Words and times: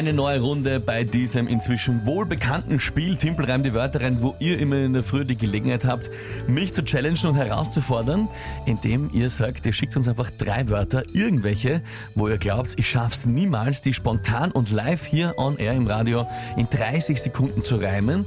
Eine 0.00 0.14
neue 0.14 0.40
Runde 0.40 0.80
bei 0.80 1.04
diesem 1.04 1.46
inzwischen 1.46 2.06
wohlbekannten 2.06 2.80
Spiel 2.80 3.16
Timpel 3.16 3.44
reimt 3.44 3.66
die 3.66 3.74
Wörter 3.74 4.00
rein, 4.00 4.22
wo 4.22 4.34
ihr 4.38 4.58
immer 4.58 4.76
in 4.76 4.94
der 4.94 5.04
Früh 5.04 5.26
die 5.26 5.36
Gelegenheit 5.36 5.84
habt, 5.84 6.08
mich 6.48 6.72
zu 6.72 6.82
challengen 6.82 7.26
und 7.26 7.34
herauszufordern, 7.34 8.26
indem 8.64 9.10
ihr 9.12 9.28
sagt, 9.28 9.66
ihr 9.66 9.74
schickt 9.74 9.94
uns 9.98 10.08
einfach 10.08 10.30
drei 10.30 10.66
Wörter, 10.70 11.02
irgendwelche, 11.12 11.82
wo 12.14 12.28
ihr 12.28 12.38
glaubt, 12.38 12.72
ich 12.78 12.88
schaff's 12.88 13.26
niemals, 13.26 13.82
die 13.82 13.92
spontan 13.92 14.52
und 14.52 14.70
live 14.70 15.04
hier 15.04 15.34
on 15.36 15.58
air 15.58 15.74
im 15.74 15.86
Radio 15.86 16.26
in 16.56 16.66
30 16.70 17.20
Sekunden 17.20 17.62
zu 17.62 17.76
reimen. 17.76 18.24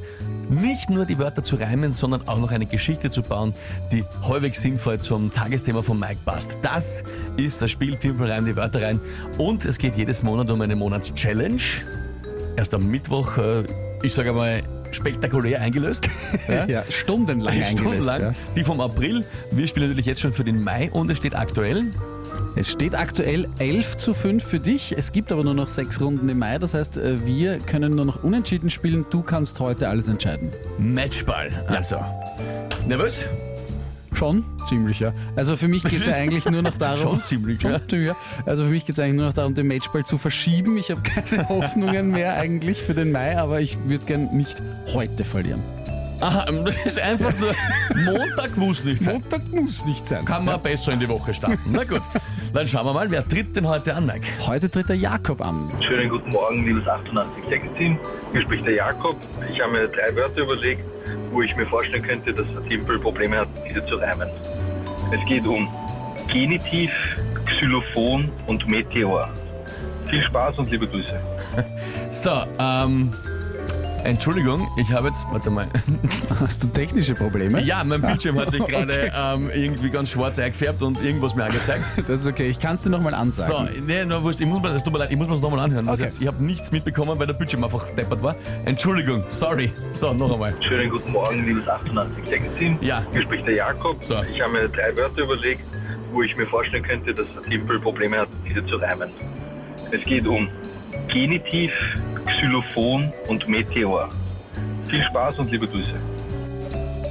Nicht 0.50 0.92
nur 0.92 1.08
die 1.08 1.18
Wörter 1.18 1.42
zu 1.42 1.56
reimen, 1.56 1.94
sondern 1.94 2.28
auch 2.28 2.38
noch 2.38 2.52
eine 2.52 2.68
Geschichte 2.68 3.10
zu 3.10 3.24
bauen, 3.24 3.56
die 3.92 4.04
halbwegs 4.22 4.62
sinnvoll 4.62 5.00
zum 5.00 5.34
Tagesthema 5.34 5.82
von 5.82 5.98
Mike 5.98 6.20
passt. 6.24 6.56
Das 6.62 7.04
ist 7.36 7.64
das 7.64 7.72
Spiel 7.72 7.96
Timpel 7.96 8.30
reimt 8.30 8.48
die 8.48 8.56
Wörter 8.56 8.84
rein 8.84 9.00
und 9.40 9.66
es 9.66 9.80
geht 9.80 9.96
jedes 9.96 10.22
Monat 10.22 10.52
um 10.52 10.62
eine 10.62 10.76
Monatschallenge. 10.76 11.63
Erst 12.56 12.74
am 12.74 12.90
Mittwoch, 12.90 13.38
äh, 13.38 13.64
ich 14.04 14.14
sage 14.14 14.34
mal, 14.34 14.62
spektakulär 14.92 15.62
eingelöst. 15.62 16.08
Ja? 16.48 16.66
Ja, 16.66 16.84
stundenlang 16.90 17.54
eingelöst. 17.54 17.80
Stundenlang. 17.80 18.22
Ja. 18.22 18.34
Die 18.56 18.64
vom 18.64 18.82
April. 18.82 19.26
Wir 19.52 19.68
spielen 19.68 19.88
natürlich 19.88 20.06
jetzt 20.06 20.22
schon 20.22 20.34
für 20.34 20.44
den 20.44 20.64
Mai 20.64 20.90
und 20.92 21.10
es 21.10 21.18
steht 21.18 21.36
aktuell. 21.36 21.86
Es 22.56 22.72
steht 22.72 22.96
aktuell 22.96 23.48
11 23.60 23.98
zu 23.98 24.14
5 24.14 24.44
für 24.44 24.60
dich. 24.60 24.96
Es 24.98 25.12
gibt 25.12 25.32
aber 25.32 25.44
nur 25.44 25.54
noch 25.54 25.70
sechs 25.70 26.00
Runden 26.02 26.30
im 26.30 26.40
Mai. 26.40 26.60
Das 26.60 26.74
heißt, 26.74 26.98
äh, 26.98 27.26
wir 27.26 27.60
können 27.60 27.96
nur 27.96 28.06
noch 28.06 28.24
unentschieden 28.24 28.70
spielen. 28.70 29.06
Du 29.10 29.22
kannst 29.24 29.60
heute 29.60 29.90
alles 29.90 30.08
entscheiden. 30.08 30.52
Matchball. 30.78 31.50
Also. 31.68 31.98
Nervös? 32.88 33.24
Schon? 34.24 34.46
Ziemlich, 34.70 35.02
ja. 35.02 35.12
Also 35.36 35.58
für 35.58 35.68
mich 35.68 35.84
geht 35.84 36.00
es 36.00 36.06
ja 36.06 36.14
eigentlich 36.14 36.46
nur 36.46 36.62
noch 36.62 36.78
darum. 36.80 36.98
Schon 36.98 37.24
ziemlich, 37.26 37.62
Schon 37.62 37.72
ja. 37.72 37.98
ja. 37.98 38.16
Also 38.46 38.64
für 38.64 38.70
mich 38.70 38.86
geht 38.86 38.94
es 38.98 39.00
eigentlich 39.02 39.18
nur 39.18 39.26
noch 39.26 39.34
darum, 39.34 39.54
den 39.54 39.68
Matchball 39.68 40.06
zu 40.06 40.18
verschieben. 40.18 40.78
Ich 40.78 40.92
habe 40.92 41.02
keine 41.02 41.50
Hoffnungen 41.50 42.12
mehr 42.12 42.38
eigentlich 42.38 42.82
für 42.82 42.94
den 42.94 43.12
Mai, 43.12 43.38
aber 43.38 43.60
ich 43.60 43.78
würde 43.86 44.06
gern 44.06 44.30
nicht 44.34 44.62
heute 44.94 45.26
verlieren. 45.26 45.62
Aha, 46.22 46.46
das 46.64 46.86
ist 46.86 47.02
einfach 47.02 47.34
nur 47.38 47.52
Montag 48.06 48.56
muss 48.56 48.86
nicht 48.86 49.04
sein. 49.04 49.16
Montag 49.16 49.42
muss 49.52 49.84
nicht 49.84 50.08
sein. 50.08 50.24
Kann 50.24 50.46
man 50.46 50.62
besser 50.62 50.94
in 50.94 51.02
die 51.02 51.10
Woche 51.10 51.34
starten. 51.34 51.60
Na 51.66 51.84
gut, 51.84 52.02
dann 52.54 52.66
schauen 52.66 52.86
wir 52.86 52.94
mal, 52.94 53.12
wer 53.12 53.28
tritt 53.28 53.54
denn 53.58 53.68
heute 53.68 53.94
an, 53.94 54.06
Mike? 54.06 54.26
Heute 54.48 54.72
tritt 54.72 54.88
der 54.88 54.96
Jakob 54.96 55.46
an. 55.46 55.70
Schönen 55.86 56.08
guten 56.08 56.30
Morgen, 56.30 56.66
liebes 56.66 56.86
88-Team. 56.86 58.00
Hier 58.32 58.42
spricht 58.42 58.66
der 58.66 58.76
Jakob. 58.76 59.18
Ich 59.54 59.60
habe 59.60 59.74
mir 59.74 59.88
drei 59.90 60.16
Wörter 60.16 60.44
überlegt, 60.44 60.86
wo 61.34 61.42
ich 61.42 61.56
mir 61.56 61.66
vorstellen 61.66 62.04
könnte, 62.04 62.34
dass 62.34 62.46
der 62.54 62.64
Timpel 62.68 63.00
Probleme 63.00 63.40
hat, 63.40 63.48
diese 63.68 63.86
zu 63.86 63.96
reimen. 63.96 64.30
Es 65.12 65.26
geht 65.28 65.46
um 65.46 65.68
Genitiv, 66.32 66.92
Xylophon 67.46 68.32
und 68.48 68.68
Meteor. 68.68 69.30
Viel 70.10 70.22
Spaß 70.22 70.60
und 70.60 70.72
liebe 70.72 70.88
Grüße. 70.88 71.20
So, 72.12 72.30
ähm, 72.60 73.12
Entschuldigung, 74.04 74.68
ich 74.76 74.92
habe 74.92 75.08
jetzt, 75.08 75.26
warte 75.32 75.50
mal. 75.50 75.68
Hast 76.42 76.62
du 76.64 76.68
technische 76.68 77.16
Probleme? 77.16 77.62
Ja, 77.62 77.84
mein 77.86 78.02
Bildschirm 78.02 78.38
hat 78.38 78.52
sich 78.52 78.64
gerade 78.66 79.12
ähm, 79.18 79.50
irgendwie 79.54 79.90
ganz 79.90 80.10
schwarz 80.12 80.38
eingefärbt 80.40 80.82
und 80.82 81.02
irgendwas 81.02 81.36
mir 81.36 81.46
angezeigt. 81.46 81.84
Das 82.08 82.22
ist 82.22 82.28
okay. 82.28 82.48
Ich 82.50 82.60
kann 82.60 82.76
es 82.76 82.84
dir 82.84 82.90
nochmal 82.90 83.14
So, 83.14 83.20
ansagen. 83.20 83.86
nee, 83.86 84.04
no, 84.04 84.22
wurscht, 84.24 84.42
ich 84.42 84.46
muss 84.48 84.62
mir, 84.62 84.70
es 84.70 84.84
tut 84.84 84.92
mir 84.92 85.00
leid, 85.00 85.12
ich 85.12 85.18
muss 85.18 85.28
mir 85.28 85.34
das 85.34 85.42
nochmal 85.42 85.62
anhören. 85.62 85.86
Was 85.86 85.94
Okay. 85.94 86.04
Jetzt, 86.04 86.22
ich 86.22 86.28
habe 86.28 86.44
nichts 86.44 86.72
mitbekommen, 86.72 87.18
weil 87.18 87.28
der 87.28 87.34
Bildschirm 87.34 87.64
einfach 87.64 87.90
deppert 87.92 88.22
war. 88.22 88.36
Entschuldigung, 88.66 89.24
sorry. 89.30 89.72
So, 89.94 90.12
noch 90.14 90.34
einmal. 90.34 90.54
Schönen 90.60 90.90
guten 90.90 91.12
Morgen, 91.12 91.46
liebes 91.46 91.66
88-Team. 91.66 92.78
Ja. 92.82 93.04
Hier 93.14 93.22
spricht 93.22 93.48
der 93.48 93.56
Jakob. 93.56 94.04
So. 94.04 94.16
Ich 94.34 94.42
habe 94.42 94.52
mir 94.54 94.68
drei 94.70 94.96
Wörter 94.98 95.22
überlegt, 95.22 95.62
wo 96.12 96.22
ich 96.24 96.36
mir 96.36 96.46
vorstellen 96.46 96.84
könnte, 96.84 97.14
dass 97.14 97.26
der 97.34 97.44
Timpel 97.44 97.80
Probleme 97.80 98.18
hat, 98.18 98.28
diese 98.48 98.66
zu 98.66 98.76
reimen. 98.76 99.10
Es 99.92 100.04
geht 100.04 100.28
um 100.28 100.50
Genitiv, 101.08 101.72
Xylophon 102.38 103.12
und 103.28 103.48
Meteor. 103.48 104.10
Viel 104.88 105.04
Spaß 105.04 105.40
und 105.40 105.52
liebe 105.52 105.68
Grüße. 105.68 105.94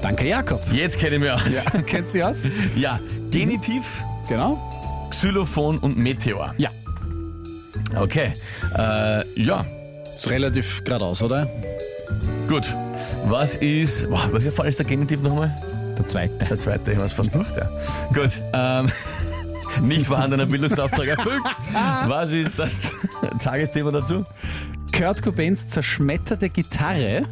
Danke, 0.02 0.26
Jakob. 0.28 0.60
Jetzt 0.72 0.98
kenne 0.98 1.16
ich 1.16 1.20
mich 1.22 1.30
aus. 1.30 1.42
Ja, 1.52 1.80
kennst 1.86 2.10
du 2.14 2.18
sie 2.18 2.24
aus? 2.24 2.48
Ja, 2.76 2.98
Genitiv, 3.30 4.02
Genau. 4.28 4.58
Xylophon 5.10 5.78
und 5.78 5.96
Meteor. 5.98 6.54
Ja. 6.58 6.70
Okay, 7.94 8.32
äh, 8.76 9.22
ja, 9.42 9.66
Ist 10.16 10.28
relativ 10.30 10.82
geradeaus, 10.84 11.22
oder? 11.22 11.46
gut. 12.48 12.64
Was 13.26 13.56
ist, 13.56 14.08
boah, 14.10 14.28
welcher 14.32 14.52
Fall 14.52 14.66
ist 14.68 14.78
der 14.78 14.86
Genitiv 14.86 15.22
nochmal? 15.22 15.54
Der 15.98 16.06
zweite. 16.06 16.44
Der 16.46 16.58
zweite, 16.58 16.92
ich 16.92 16.98
weiß 16.98 17.12
fast 17.12 17.34
durch, 17.34 17.46
ja. 17.56 17.70
Gut, 18.14 18.30
ähm, 18.54 18.90
nicht 19.80 20.06
vorhandener 20.06 20.46
Bildungsauftrag 20.46 21.06
erfüllt. 21.08 21.42
Was 22.06 22.30
ist 22.30 22.58
das 22.58 22.80
Tagesthema 23.42 23.90
dazu? 23.90 24.24
Kurt 24.96 25.22
Cobains 25.22 25.66
zerschmetterte 25.68 26.48
Gitarre 26.50 27.22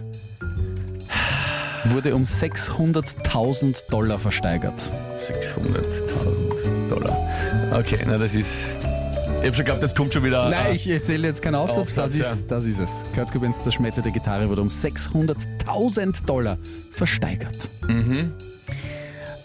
wurde 1.86 2.14
um 2.14 2.24
600.000 2.24 3.90
Dollar 3.90 4.18
versteigert. 4.18 4.90
600.000 5.16 6.88
Dollar. 6.88 7.16
Okay, 7.72 7.98
na 8.06 8.18
das 8.18 8.34
ist, 8.34 8.76
ich 9.40 9.46
hab 9.46 9.56
schon 9.56 9.64
geglaubt, 9.64 9.82
jetzt 9.82 9.96
kommt 9.96 10.12
schon 10.12 10.24
wieder... 10.24 10.48
Nein, 10.48 10.66
äh, 10.66 10.74
ich 10.74 10.88
erzähle 10.88 11.28
jetzt 11.28 11.42
keinen 11.42 11.54
Aufsatz, 11.54 11.98
Aufsatz, 11.98 12.18
das, 12.18 12.32
ist, 12.32 12.50
das 12.50 12.64
ist 12.64 12.80
es. 12.80 13.04
Kurt 13.14 13.32
Cobains 13.32 13.62
zerschmetterte 13.62 14.10
Gitarre 14.10 14.48
wurde 14.48 14.62
um 14.62 14.68
600.000 14.68 16.24
Dollar 16.26 16.58
versteigert. 16.90 17.68
Äh, 17.88 18.24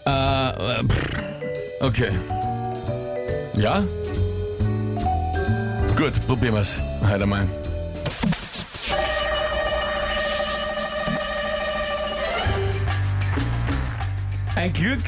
äh, 0.08 0.84
pff, 0.84 1.18
okay. 1.80 2.10
Ja? 3.56 3.82
Gut, 5.96 6.26
probieren 6.26 6.54
wir's 6.54 6.82
heute 7.08 7.24
mal. 7.24 7.48
Ein 14.56 14.72
Glück, 14.74 15.00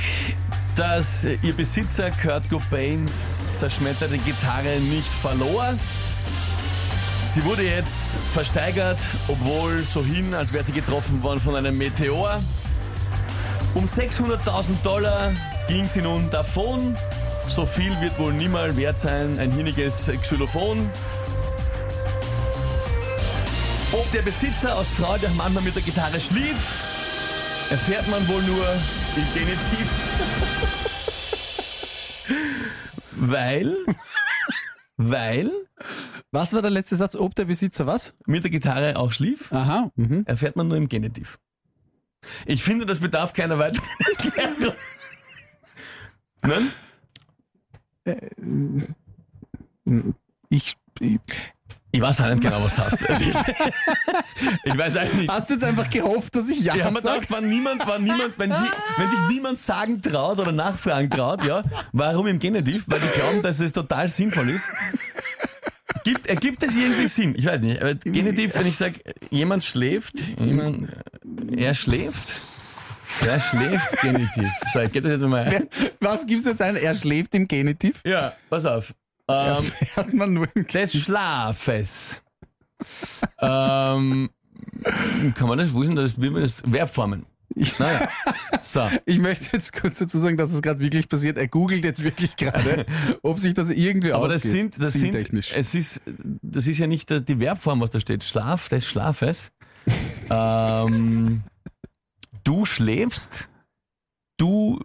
dass 0.76 1.24
ihr 1.24 1.52
Besitzer 1.52 2.10
Kurt 2.10 2.48
Cobains 2.48 3.50
zerschmetterte 3.56 4.16
Gitarre 4.18 4.80
nicht 4.80 5.12
verlor. 5.12 5.74
Sie 7.26 7.44
wurde 7.44 7.64
jetzt 7.64 8.16
versteigert, 8.32 8.98
obwohl 9.26 9.82
so 9.84 10.02
hin, 10.02 10.32
als 10.32 10.54
wäre 10.54 10.64
sie 10.64 10.72
getroffen 10.72 11.22
worden 11.22 11.40
von 11.40 11.54
einem 11.54 11.76
Meteor. 11.76 12.40
Um 13.74 13.84
600.000 13.84 14.80
Dollar 14.82 15.32
ging 15.68 15.86
sie 15.86 16.00
nun 16.00 16.30
davon. 16.30 16.96
So 17.48 17.66
viel 17.66 17.98
wird 18.00 18.16
wohl 18.18 18.32
niemals 18.32 18.76
wert 18.76 18.98
sein, 18.98 19.38
ein 19.38 19.50
hinniges 19.50 20.06
Xylophon. 20.22 20.88
Ob 23.92 24.10
der 24.12 24.22
Besitzer 24.22 24.76
aus 24.76 24.90
Freude 24.90 25.28
manchmal 25.36 25.64
mit 25.64 25.74
der 25.74 25.82
Gitarre 25.82 26.20
schlief, 26.20 26.56
erfährt 27.70 28.06
man 28.08 28.26
wohl 28.28 28.42
nur 28.42 28.66
im 29.16 29.24
Genitiv. 29.34 29.90
weil, 33.16 33.76
weil 34.96 35.50
Was 36.30 36.52
war 36.52 36.62
der 36.62 36.70
letzte 36.70 36.94
Satz? 36.96 37.16
Ob 37.16 37.34
der 37.34 37.46
Besitzer 37.46 37.86
was? 37.86 38.14
mit 38.26 38.44
der 38.44 38.50
Gitarre 38.50 38.96
auch 38.96 39.10
schlief, 39.12 39.50
Aha. 39.52 39.90
Mhm. 39.96 40.22
erfährt 40.26 40.54
man 40.54 40.68
nur 40.68 40.76
im 40.76 40.88
Genitiv. 40.88 41.38
Ich 42.46 42.62
finde, 42.62 42.84
das 42.86 43.00
bedarf 43.00 43.32
keiner 43.32 43.58
weiteren 43.58 43.88
Erklärung. 43.98 44.74
Nein? 46.42 46.70
Ich, 50.50 50.76
ich, 51.00 51.18
Ich 51.90 52.00
weiß 52.02 52.20
auch 52.20 52.28
nicht 52.28 52.42
genau, 52.42 52.62
was 52.62 52.76
heißt. 52.76 53.02
ich 54.64 54.78
weiß 54.78 54.96
eigentlich 54.96 55.14
nicht. 55.14 55.30
hast 55.30 55.48
du 55.48 55.54
jetzt 55.54 55.64
einfach 55.64 55.88
gehofft, 55.88 56.36
dass 56.36 56.50
ich 56.50 56.60
ja, 56.64 56.74
Ich 56.74 56.82
habe 56.82 56.94
mir 56.94 57.00
gedacht, 57.00 57.30
wenn 57.30 57.48
niemand, 57.48 57.86
wenn 57.86 58.04
niemand, 58.04 58.38
wenn, 58.38 58.52
sie, 58.52 58.68
wenn 58.98 59.08
sich 59.08 59.20
niemand 59.30 59.58
sagen 59.58 60.02
traut 60.02 60.38
oder 60.38 60.52
nachfragen 60.52 61.08
traut, 61.08 61.44
ja, 61.44 61.62
warum 61.92 62.26
im 62.26 62.38
Genitiv, 62.38 62.84
weil 62.88 63.00
die 63.00 63.08
glauben, 63.18 63.42
dass 63.42 63.60
es 63.60 63.72
total 63.72 64.08
sinnvoll 64.10 64.50
ist. 64.50 64.66
Gibt, 66.04 66.26
ergibt 66.26 66.62
es 66.62 66.76
irgendwie 66.76 67.08
Sinn? 67.08 67.34
Ich 67.36 67.46
weiß 67.46 67.60
nicht. 67.60 67.80
Aber 67.80 67.94
Genitiv, 67.94 68.54
wenn 68.54 68.66
ich 68.66 68.76
sage, 68.76 69.00
jemand 69.30 69.64
schläft, 69.64 70.14
jemand, 70.38 70.88
er 71.56 71.74
schläft, 71.74 72.40
er 73.26 73.40
schläft 73.40 74.00
Genitiv. 74.02 74.50
So, 74.72 74.80
ich 74.80 74.92
gebe 74.92 75.08
das 75.08 75.20
jetzt 75.20 75.28
mal 75.28 75.42
ein. 75.42 75.68
Was 76.00 76.26
gibt's 76.26 76.44
jetzt 76.44 76.62
ein? 76.62 76.76
Er 76.76 76.94
schläft 76.94 77.34
im 77.34 77.48
Genitiv? 77.48 78.00
Ja, 78.04 78.32
pass 78.50 78.64
auf. 78.64 78.94
Ähm, 79.28 79.64
Hat 79.96 80.12
man 80.14 80.32
nur 80.32 80.48
im 80.54 80.66
des 80.66 80.92
Schlafes. 80.92 82.22
ähm, 83.40 84.30
kann 85.34 85.48
man 85.48 85.58
das, 85.58 85.72
denn 85.72 85.96
das, 85.96 86.20
wie 86.20 86.30
man 86.30 86.42
das, 86.42 86.62
Verbformen. 86.68 87.26
Naja, 87.78 88.08
so. 88.62 88.88
Ich 89.06 89.18
möchte 89.18 89.48
jetzt 89.52 89.72
kurz 89.72 89.98
dazu 89.98 90.18
sagen, 90.18 90.36
dass 90.36 90.52
es 90.52 90.62
gerade 90.62 90.80
wirklich 90.80 91.08
passiert. 91.08 91.36
Er 91.38 91.48
googelt 91.48 91.82
jetzt 91.82 92.04
wirklich 92.04 92.36
gerade, 92.36 92.86
ob 93.22 93.38
sich 93.38 93.54
das 93.54 93.70
irgendwie 93.70 94.12
Aber 94.12 94.28
das 94.28 94.38
ausgeht. 94.38 94.52
sind, 94.52 94.82
das 94.82 94.92
sind, 94.92 95.12
sinntechnisch. 95.12 95.52
es 95.56 95.74
ist, 95.74 96.00
das 96.42 96.66
ist 96.66 96.78
ja 96.78 96.86
nicht 96.86 97.10
die 97.10 97.36
Verbform, 97.36 97.80
was 97.80 97.90
da 97.90 98.00
steht. 98.00 98.22
Schlaf 98.22 98.68
des 98.68 98.86
Schlafes. 98.86 99.50
ähm, 100.30 101.42
du 102.48 102.64
schläfst 102.64 103.46
du 104.38 104.80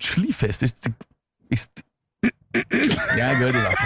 schliefest, 0.00 0.62
ist, 0.62 0.88
ist 1.50 1.84
ja, 3.18 3.32
ich 3.32 3.54
weiß. 3.54 3.78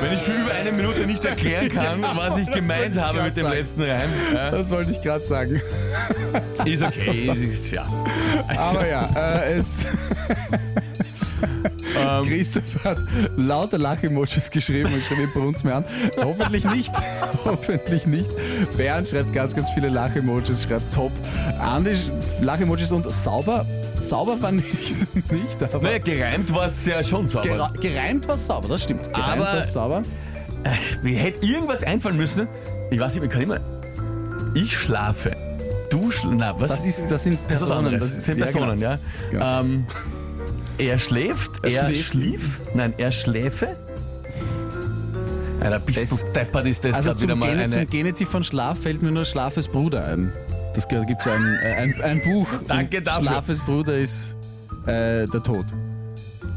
Wenn 0.00 0.12
ich 0.12 0.22
für 0.22 0.32
über 0.32 0.52
eine 0.52 0.70
Minute 0.70 1.04
nicht 1.06 1.24
erklären 1.24 1.68
kann, 1.70 2.02
was 2.02 2.36
ich 2.38 2.48
gemeint 2.50 2.96
habe 3.00 3.22
mit 3.22 3.36
dem 3.36 3.44
sagen. 3.44 3.56
letzten 3.56 3.82
Reim, 3.82 4.10
ja, 4.32 4.50
Das 4.52 4.70
wollte 4.70 4.92
ich 4.92 5.02
gerade 5.02 5.24
sagen. 5.24 5.60
ist 6.64 6.82
okay. 6.84 7.32
Ist, 7.48 7.72
ja. 7.72 7.84
Aber 8.56 8.86
ja, 8.86 9.06
äh, 9.16 9.54
es. 9.58 9.84
Ähm, 12.20 12.28
Christoph 12.28 12.84
hat 12.84 12.98
lauter 13.36 13.78
Lach-Emojis 13.78 14.50
geschrieben 14.50 14.92
und 14.92 15.02
schreibt 15.02 15.34
bei 15.34 15.40
uns 15.40 15.64
mehr 15.64 15.76
an. 15.76 15.84
Hoffentlich 16.22 16.64
nicht. 16.64 16.92
Hoffentlich 17.44 18.06
nicht. 18.06 18.28
Bernd 18.76 19.08
schreibt 19.08 19.32
ganz, 19.32 19.54
ganz 19.54 19.70
viele 19.70 19.88
Lach-Emojis, 19.88 20.64
schreibt 20.64 20.92
top. 20.92 21.12
Andi 21.60 21.94
Lach-Emojis 22.40 22.92
und 22.92 23.10
sauber. 23.10 23.64
Sauber 24.00 24.36
fand 24.36 24.62
ich 24.64 24.90
es 24.90 25.06
nicht, 25.30 25.62
aber. 25.62 25.82
naja, 25.82 25.98
gereimt 25.98 26.52
war 26.54 26.66
es 26.66 26.84
ja 26.86 27.02
schon 27.04 27.28
sauber. 27.28 27.48
Gera- 27.48 27.72
Gereimt 27.80 28.26
war 28.28 28.36
sauber, 28.36 28.68
das 28.68 28.82
stimmt. 28.84 29.04
Gereimt 29.12 29.42
Aber- 29.42 29.52
war 29.58 29.62
sauber. 29.62 30.02
Mir 31.02 31.16
hätte 31.18 31.46
irgendwas 31.46 31.82
einfallen 31.82 32.16
müssen. 32.16 32.46
Ich 32.90 32.98
weiß 33.00 33.14
nicht, 33.14 33.24
ich 33.24 33.30
kann 33.30 33.42
immer. 33.42 33.58
Ich 34.54 34.76
schlafe. 34.76 35.32
Du 35.90 36.10
schlafst. 36.10 36.60
Was? 36.60 36.68
Das, 36.70 36.84
ist, 36.86 37.02
das 37.10 37.24
sind 37.24 37.38
Das 37.48 37.58
Personen. 37.60 37.86
anderes. 37.86 38.16
Das 38.16 38.24
sind 38.24 38.38
Personen, 38.38 38.78
ja. 38.80 38.98
Ja. 39.32 39.60
Ähm, 39.60 39.86
er 40.78 40.98
schläft, 40.98 41.50
Er 41.62 41.70
er, 41.70 41.86
schläft. 41.86 42.04
schlief, 42.04 42.60
nein, 42.74 42.94
er 42.98 43.10
schläfe. 43.10 43.68
Alter, 45.60 45.78
bist 45.78 46.10
Das- 46.12 46.20
du 46.20 46.26
deppert, 46.34 46.66
ist 46.66 46.84
das 46.84 46.94
Also 46.96 47.10
gerade 47.10 47.22
wieder 47.22 47.36
mal 47.36 47.50
Gene, 47.50 47.62
eine... 47.64 47.72
zum 47.72 47.86
Genitiv 47.86 48.28
von 48.28 48.42
Schlaf 48.42 48.80
fällt 48.80 49.02
mir 49.02 49.12
nur 49.12 49.24
Schlafes 49.24 49.68
Bruder 49.68 50.06
ein. 50.06 50.32
Das 50.74 50.88
gibt 50.88 51.20
es 51.20 51.26
ein, 51.26 51.58
äh, 51.62 51.72
ein, 51.74 51.94
ein 52.02 52.22
Buch. 52.24 52.46
Danke 52.68 53.00
dafür. 53.02 53.28
Schlafes 53.28 53.60
Bruder 53.62 53.96
ist 53.98 54.34
äh, 54.86 55.26
der 55.26 55.42
Tod. 55.42 55.66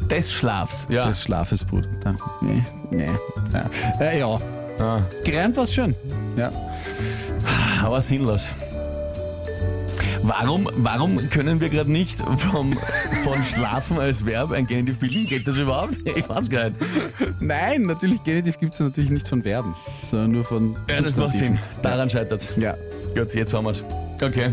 des 0.09 0.31
Schlafs, 0.33 0.88
ja. 0.89 1.06
Des 1.06 1.21
Schlafes 1.21 1.63
Bruder. 1.63 1.89
Da. 2.01 2.15
Nee, 2.41 2.63
nee. 2.91 3.09
Ja. 3.53 3.69
Äh, 4.00 4.19
ja. 4.19 4.39
Ah, 4.79 5.00
Gereimt 5.23 5.56
war's 5.57 5.73
schön. 5.73 5.94
Ja. 6.35 6.50
aber 7.83 8.01
sinnlos. 8.01 8.45
Warum, 10.27 10.68
warum 10.77 11.30
können 11.30 11.62
wir 11.62 11.69
gerade 11.69 11.92
nicht 11.92 12.19
vom, 12.19 12.74
von 13.24 13.44
Schlafen 13.44 14.00
als 14.00 14.25
Verb 14.25 14.51
ein 14.54 14.66
Genitiv 14.66 14.98
bilden? 14.98 15.27
Geht 15.27 15.48
das 15.48 15.60
überhaupt? 15.60 15.94
Ich 16.04 16.27
weiß 16.27 16.50
gar 16.50 16.69
nicht. 16.72 16.77
Nein, 17.39 17.83
natürlich, 17.83 18.24
Genitiv 18.24 18.60
gibt 18.60 18.74
es 18.74 18.80
natürlich 18.80 19.12
nicht 19.12 19.27
von 19.27 19.44
Verben, 19.44 19.75
sondern 20.04 20.31
nur 20.31 20.44
von 20.44 20.77
Ja, 20.89 21.00
das 21.01 21.16
macht 21.16 21.38
Sinn. 21.38 21.60
Daran 21.83 22.10
scheitert 22.10 22.51
Ja. 22.57 22.74
Gut, 23.16 23.36
jetzt 23.36 23.54
haben 23.54 23.66
wir's. 23.66 23.86
Okay. 24.19 24.50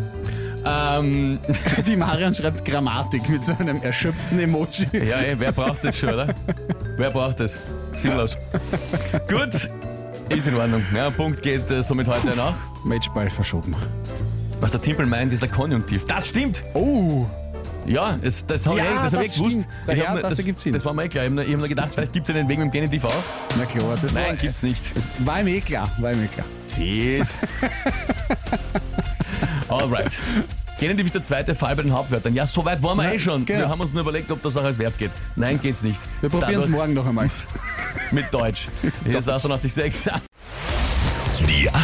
Ähm, 0.66 1.38
Die 1.86 1.96
Marian 1.96 2.34
schreibt 2.34 2.62
Grammatik 2.66 3.26
mit 3.30 3.42
so 3.42 3.54
einem 3.58 3.80
erschöpften 3.80 4.38
Emoji. 4.40 4.86
ja, 4.92 5.20
ey, 5.20 5.40
wer 5.40 5.52
braucht 5.52 5.82
das 5.84 5.96
schon, 5.98 6.10
oder? 6.10 6.34
Wer 6.98 7.10
braucht 7.10 7.40
das? 7.40 7.58
Sinnlos. 7.94 8.36
Gut, 9.26 9.70
ist 10.28 10.46
in 10.46 10.54
Ordnung. 10.54 10.84
Ja, 10.94 11.08
Punkt 11.08 11.40
geht 11.42 11.70
äh, 11.70 11.82
somit 11.82 12.08
heute 12.08 12.36
nach. 12.36 12.54
Matchball 12.84 13.30
verschoben. 13.30 13.74
Was 14.62 14.70
der 14.70 14.80
Timpel 14.80 15.06
meint, 15.06 15.32
ist 15.32 15.42
der 15.42 15.48
Konjunktiv. 15.50 16.06
Das 16.06 16.28
stimmt! 16.28 16.62
Oh, 16.74 17.26
Ja, 17.84 18.16
es, 18.22 18.46
das 18.46 18.64
habe 18.64 18.78
Ja, 18.78 18.84
ich, 18.84 18.90
eh- 18.90 18.94
das 19.02 19.12
hab 19.12 19.20
ich 19.22 19.26
das 19.26 19.36
gewusst. 19.38 19.52
stimmt. 19.58 19.66
Ich 19.80 19.86
Daher, 19.88 20.06
hab 20.08 20.14
mir- 20.14 20.20
das 20.22 20.30
das, 20.30 20.38
ergibt 20.38 20.60
Sinn. 20.60 20.72
das 20.72 20.84
war 20.84 20.92
mir 20.92 21.02
eh 21.04 21.08
klar. 21.08 21.24
Ich 21.24 21.30
habe 21.32 21.42
ich 21.44 21.52
hab 21.52 21.58
nur 21.58 21.68
gedacht, 21.68 21.94
vielleicht 21.94 22.12
gibt 22.12 22.28
es 22.28 22.34
einen 22.36 22.48
Weg 22.48 22.58
mit 22.58 22.66
dem 22.68 22.70
Genitiv 22.70 23.04
auch. 23.04 23.12
na 23.58 23.64
klar, 23.66 23.96
das 24.00 24.12
Nein, 24.12 24.28
war, 24.28 24.36
gibt's 24.36 24.62
nicht. 24.62 24.84
das 24.96 25.04
war 25.18 25.42
mir 25.42 25.56
eh 25.56 25.60
klar, 25.60 25.90
war 25.98 26.14
mir 26.14 26.24
eh 26.24 26.28
klar. 26.28 26.46
Siehst. 26.68 27.38
Alright. 29.68 30.12
Genitiv 30.78 31.06
ist 31.06 31.14
der 31.16 31.22
zweite 31.22 31.54
Fall 31.56 31.74
bei 31.74 31.82
den 31.82 31.92
Hauptwörtern. 31.92 32.32
Ja, 32.34 32.46
so 32.46 32.64
weit 32.64 32.80
waren 32.84 32.98
wir 32.98 33.04
Ja, 33.04 33.12
eh 33.14 33.18
schon. 33.18 33.44
genau. 33.44 33.60
Wir 33.60 33.68
haben 33.68 33.80
uns 33.80 33.92
nur 33.92 34.02
überlegt, 34.02 34.30
ob 34.30 34.42
das 34.42 34.56
auch 34.56 34.64
als 34.64 34.78
Verb 34.78 34.96
geht. 34.96 35.10
Nein, 35.34 35.58
geht's 35.60 35.82
nicht. 35.82 36.00
Wir 36.20 36.30
probieren 36.30 36.60
es 36.60 36.68
morgen 36.68 36.94
noch 36.94 37.06
einmal. 37.06 37.28
Mit 38.12 38.32
Deutsch. 38.32 38.68
Hier 39.04 39.18
ist 39.18 39.28
88,6. 39.28 40.08